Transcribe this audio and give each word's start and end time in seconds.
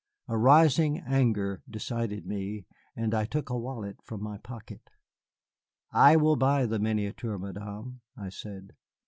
A 0.27 0.35
rising 0.35 0.97
anger 0.97 1.61
decided 1.69 2.25
me, 2.25 2.65
and 2.95 3.13
I 3.13 3.25
took 3.25 3.51
a 3.51 3.55
wallet 3.59 3.97
from 4.03 4.23
my 4.23 4.39
pocket. 4.39 4.89
"I 5.91 6.15
will 6.15 6.37
buy 6.37 6.65
the 6.65 6.79
miniature, 6.79 7.37
Madame," 7.37 8.01
I 8.17 8.29
said. 8.29 8.71